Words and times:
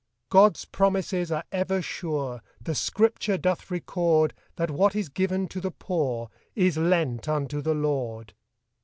God's 0.29 0.65
promises 0.65 1.31
are 1.31 1.43
ever 1.51 1.79
sure,• 1.79 2.37
The 2.59 2.73
scripture. 2.73 3.37
<doth 3.37 3.69
record 3.69 4.33
That 4.55 4.71
what 4.71 4.95
is 4.95 5.09
given 5.09 5.47
to 5.49 5.61
the 5.61 5.69
poor! 5.69 6.31
Is 6.55 6.75
lent 6.75 7.29
unto 7.29 7.61
the 7.61 7.75
Lord. 7.75 8.33